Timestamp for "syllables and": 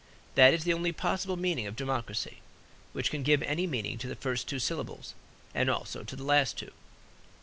4.57-5.69